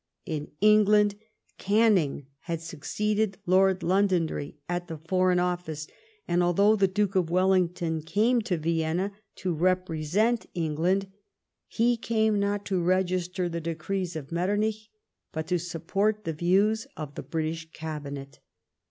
In 0.25 0.49
England 0.61 1.13
Canning 1.59 2.25
had 2.45 2.59
succeeded 2.59 3.37
Lord 3.45 3.83
Londonderry 3.83 4.57
at 4.67 4.87
the 4.87 4.97
Foreign 4.97 5.37
Office, 5.39 5.85
and 6.27 6.41
although 6.41 6.75
the 6.75 6.87
Duke 6.87 7.15
of 7.15 7.29
Wellington 7.29 8.01
came 8.01 8.41
to 8.41 8.57
Verona 8.57 9.11
to 9.35 9.53
represent 9.53 10.47
160 10.55 10.55
LIFE 10.55 10.69
OF 10.71 10.79
PBINCE 10.79 10.79
METTERNICE. 10.79 11.05
England, 11.05 11.11
he 11.67 11.97
came 11.97 12.39
not 12.39 12.65
to 12.65 12.81
register 12.83 13.47
the 13.47 13.61
decrees 13.61 14.15
of 14.15 14.29
Mctter 14.29 14.57
nich, 14.57 14.89
but 15.31 15.45
to 15.45 15.59
support 15.59 16.23
the 16.23 16.33
views 16.33 16.87
of 16.97 17.13
the 17.13 17.21
British 17.21 17.71
Cabinet. 17.71 18.39